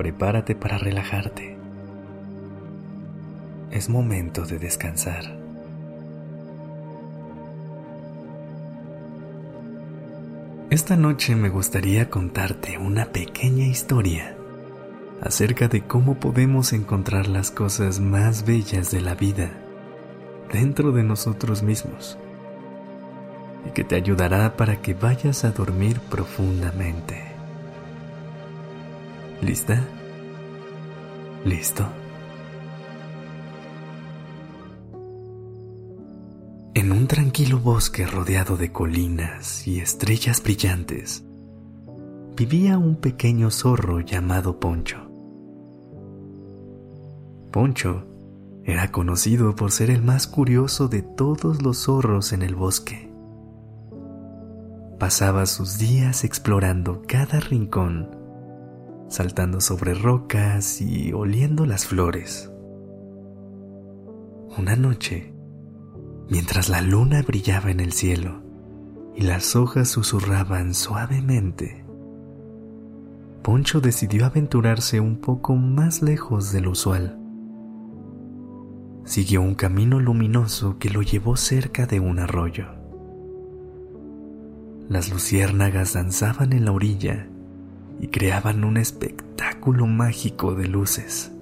[0.00, 1.58] Prepárate para relajarte.
[3.70, 5.38] Es momento de descansar.
[10.70, 14.34] Esta noche me gustaría contarte una pequeña historia
[15.20, 19.50] acerca de cómo podemos encontrar las cosas más bellas de la vida
[20.50, 22.16] dentro de nosotros mismos
[23.66, 27.29] y que te ayudará para que vayas a dormir profundamente.
[29.42, 29.82] ¿Lista?
[31.44, 31.86] ¿Listo?
[36.74, 41.24] En un tranquilo bosque rodeado de colinas y estrellas brillantes,
[42.36, 44.98] vivía un pequeño zorro llamado Poncho.
[47.50, 48.06] Poncho
[48.64, 53.10] era conocido por ser el más curioso de todos los zorros en el bosque
[55.00, 58.19] pasaba sus días explorando cada rincón,
[59.10, 62.50] saltando sobre rocas y oliendo las flores.
[64.56, 65.34] Una noche,
[66.28, 68.42] mientras la luna brillaba en el cielo
[69.16, 71.84] y las hojas susurraban suavemente,
[73.42, 77.18] Poncho decidió aventurarse un poco más lejos de lo usual.
[79.04, 82.66] Siguió un camino luminoso que lo llevó cerca de un arroyo.
[84.88, 87.28] Las luciérnagas danzaban en la orilla
[88.00, 91.32] y creaban un espectáculo mágico de luces.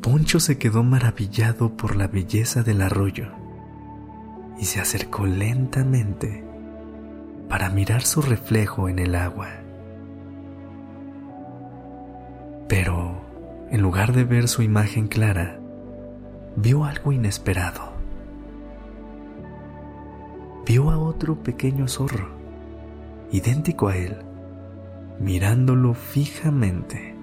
[0.00, 3.28] Poncho se quedó maravillado por la belleza del arroyo
[4.58, 6.44] y se acercó lentamente
[7.48, 9.48] para mirar su reflejo en el agua.
[12.68, 13.20] Pero,
[13.70, 15.58] en lugar de ver su imagen clara,
[16.56, 17.92] vio algo inesperado
[20.64, 22.28] vio a otro pequeño zorro,
[23.32, 24.18] idéntico a él,
[25.18, 27.16] mirándolo fijamente.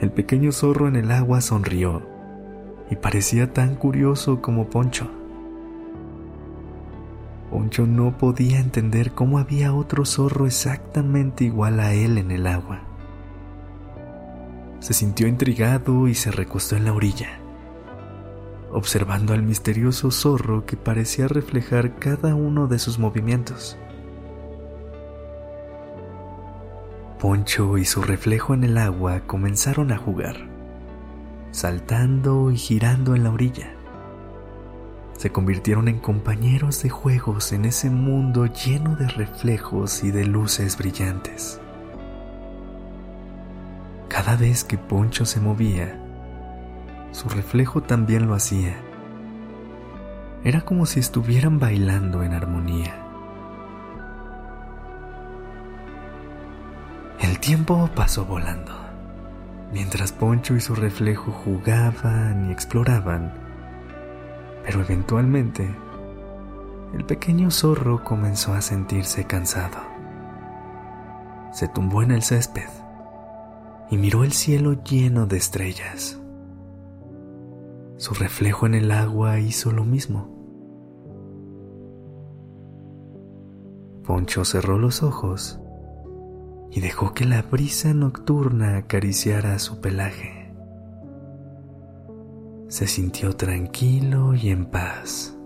[0.00, 2.02] El pequeño zorro en el agua sonrió
[2.88, 5.10] y parecía tan curioso como Poncho.
[7.50, 12.82] Poncho no podía entender cómo había otro zorro exactamente igual a él en el agua.
[14.78, 17.39] Se sintió intrigado y se recostó en la orilla
[18.72, 23.76] observando al misterioso zorro que parecía reflejar cada uno de sus movimientos.
[27.18, 30.36] Poncho y su reflejo en el agua comenzaron a jugar,
[31.50, 33.74] saltando y girando en la orilla.
[35.18, 40.78] Se convirtieron en compañeros de juegos en ese mundo lleno de reflejos y de luces
[40.78, 41.60] brillantes.
[44.08, 45.99] Cada vez que Poncho se movía,
[47.12, 48.76] su reflejo también lo hacía.
[50.44, 52.94] Era como si estuvieran bailando en armonía.
[57.20, 58.72] El tiempo pasó volando.
[59.72, 63.32] Mientras Poncho y su reflejo jugaban y exploraban,
[64.64, 65.72] pero eventualmente
[66.94, 69.78] el pequeño zorro comenzó a sentirse cansado.
[71.52, 72.68] Se tumbó en el césped
[73.90, 76.18] y miró el cielo lleno de estrellas.
[78.00, 80.34] Su reflejo en el agua hizo lo mismo.
[84.06, 85.60] Poncho cerró los ojos
[86.70, 90.50] y dejó que la brisa nocturna acariciara su pelaje.
[92.68, 95.36] Se sintió tranquilo y en paz,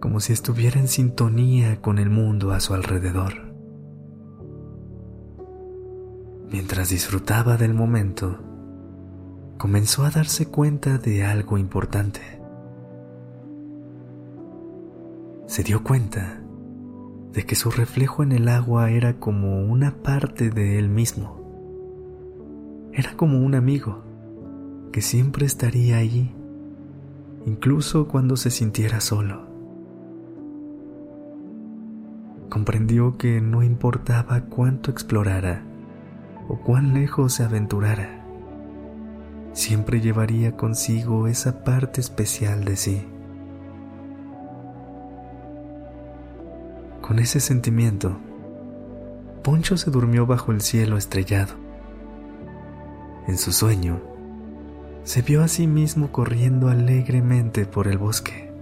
[0.00, 3.54] como si estuviera en sintonía con el mundo a su alrededor.
[6.50, 8.51] Mientras disfrutaba del momento,
[9.58, 12.20] comenzó a darse cuenta de algo importante.
[15.46, 16.40] Se dio cuenta
[17.32, 21.40] de que su reflejo en el agua era como una parte de él mismo.
[22.92, 24.02] Era como un amigo
[24.92, 26.30] que siempre estaría allí,
[27.46, 29.46] incluso cuando se sintiera solo.
[32.50, 35.62] Comprendió que no importaba cuánto explorara
[36.48, 38.21] o cuán lejos se aventurara,
[39.52, 43.06] siempre llevaría consigo esa parte especial de sí.
[47.00, 48.16] Con ese sentimiento,
[49.42, 51.54] Poncho se durmió bajo el cielo estrellado.
[53.26, 54.00] En su sueño,
[55.04, 58.52] se vio a sí mismo corriendo alegremente por el bosque,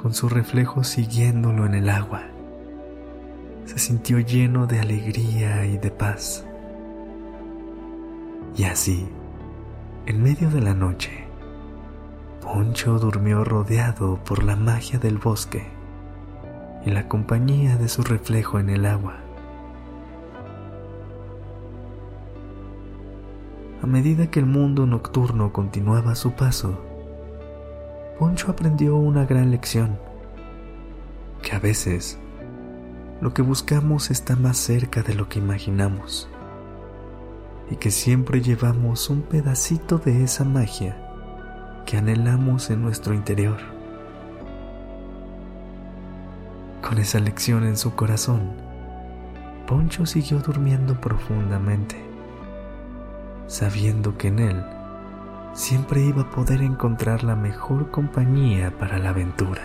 [0.00, 2.22] con su reflejo siguiéndolo en el agua.
[3.66, 6.44] Se sintió lleno de alegría y de paz.
[8.56, 9.08] Y así,
[10.06, 11.24] en medio de la noche,
[12.42, 15.66] Poncho durmió rodeado por la magia del bosque
[16.84, 19.16] y la compañía de su reflejo en el agua.
[23.82, 26.78] A medida que el mundo nocturno continuaba su paso,
[28.18, 29.98] Poncho aprendió una gran lección,
[31.42, 32.18] que a veces
[33.22, 36.28] lo que buscamos está más cerca de lo que imaginamos
[37.70, 40.96] y que siempre llevamos un pedacito de esa magia
[41.86, 43.58] que anhelamos en nuestro interior.
[46.82, 48.52] Con esa lección en su corazón,
[49.66, 51.96] Poncho siguió durmiendo profundamente,
[53.46, 54.64] sabiendo que en él
[55.54, 59.62] siempre iba a poder encontrar la mejor compañía para la aventura.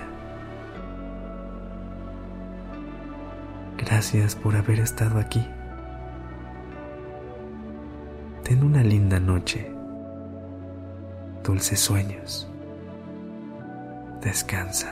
[3.78, 5.46] Gracias por haber estado aquí.
[8.50, 9.72] Ten una linda noche.
[11.44, 12.50] Dulces sueños.
[14.24, 14.92] Descansa.